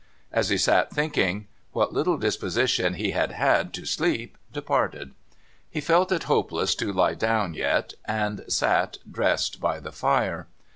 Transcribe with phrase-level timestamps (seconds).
[0.31, 5.11] As he sat thinking, what little disposition he had had to sleep departed.
[5.69, 10.47] He felt it hopeless to lie down yet, and sat dressed by the fire.